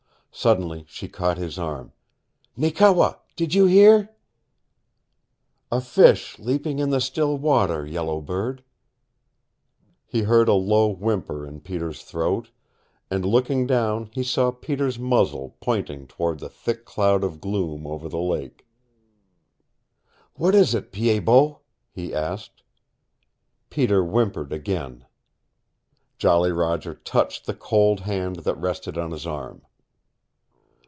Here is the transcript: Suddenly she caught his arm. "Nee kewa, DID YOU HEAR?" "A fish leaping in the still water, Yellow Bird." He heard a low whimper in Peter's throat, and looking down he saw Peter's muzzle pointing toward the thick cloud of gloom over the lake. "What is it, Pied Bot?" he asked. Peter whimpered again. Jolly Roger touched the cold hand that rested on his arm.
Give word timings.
Suddenly 0.33 0.85
she 0.87 1.09
caught 1.09 1.37
his 1.37 1.59
arm. 1.59 1.91
"Nee 2.55 2.71
kewa, 2.71 3.19
DID 3.35 3.53
YOU 3.53 3.65
HEAR?" 3.65 4.15
"A 5.69 5.81
fish 5.81 6.39
leaping 6.39 6.79
in 6.79 6.89
the 6.89 7.01
still 7.01 7.37
water, 7.37 7.85
Yellow 7.85 8.21
Bird." 8.21 8.63
He 10.05 10.21
heard 10.21 10.47
a 10.47 10.53
low 10.53 10.87
whimper 10.87 11.45
in 11.45 11.59
Peter's 11.59 12.01
throat, 12.01 12.49
and 13.09 13.25
looking 13.25 13.67
down 13.67 14.09
he 14.13 14.23
saw 14.23 14.51
Peter's 14.51 14.97
muzzle 14.97 15.57
pointing 15.59 16.07
toward 16.07 16.39
the 16.39 16.49
thick 16.49 16.85
cloud 16.85 17.25
of 17.25 17.41
gloom 17.41 17.85
over 17.85 18.07
the 18.07 18.17
lake. 18.21 18.65
"What 20.35 20.55
is 20.55 20.73
it, 20.73 20.93
Pied 20.93 21.25
Bot?" 21.25 21.61
he 21.91 22.15
asked. 22.15 22.63
Peter 23.69 24.01
whimpered 24.01 24.53
again. 24.53 25.05
Jolly 26.17 26.53
Roger 26.53 26.93
touched 26.93 27.45
the 27.45 27.53
cold 27.53 27.99
hand 27.99 28.37
that 28.37 28.55
rested 28.57 28.97
on 28.97 29.11
his 29.11 29.27
arm. 29.27 29.63